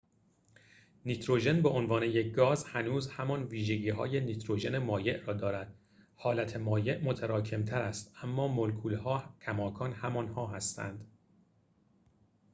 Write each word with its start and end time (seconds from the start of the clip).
نیتروژن 1.05 1.61
به 1.61 1.69
عنوان 1.69 2.03
یک 2.03 2.31
گاز 2.31 2.65
هنوز 2.65 3.07
همان 3.11 3.43
ویژگی 3.43 3.89
های 3.89 4.19
نیتروژن 4.19 4.77
مایع 4.77 5.25
را 5.25 5.33
دارد 5.33 5.75
حالت 6.15 6.55
مایع 6.55 6.97
متراکم 7.03 7.65
تر 7.65 7.81
است 7.81 8.15
اما 8.23 8.47
مولکول 8.47 8.93
ها 8.95 9.35
کماکان 9.45 9.93
همان‌ها 9.93 10.47
هستند 10.47 11.07